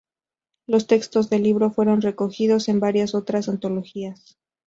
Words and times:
Los 0.65 0.87
textos 0.87 1.29
del 1.29 1.43
libro 1.43 1.69
fueron 1.69 2.01
recogidos 2.01 2.69
en 2.69 2.79
varias 2.79 3.13
otras 3.13 3.47
antologías. 3.49 4.35